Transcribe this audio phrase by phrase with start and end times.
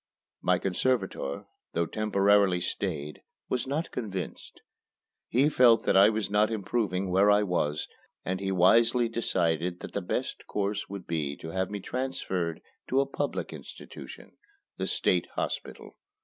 [0.41, 4.61] My conservator, though temporarily stayed, was not convinced.
[5.29, 7.87] He felt that I was not improving where I was,
[8.25, 12.99] and he wisely decided that the best course would be to have me transferred to
[12.99, 14.37] a public institution
[14.75, 15.95] the State Hospital.